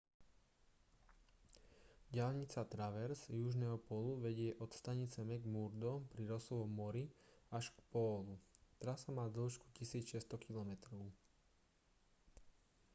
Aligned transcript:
diaľnica 2.15 2.59
traverz 2.75 3.21
južného 3.41 3.77
pólu 3.87 4.11
vedie 4.25 4.51
od 4.63 4.71
stanice 4.79 5.19
mcmurdo 5.29 5.91
pri 6.11 6.23
rossovom 6.31 6.65
mori 6.81 7.05
až 7.57 7.65
k 7.75 7.79
pólu 7.93 8.33
trasa 8.81 9.09
má 9.17 9.25
dĺžku 9.37 9.67
1 9.77 10.25
600 10.25 10.41
km 10.47 10.71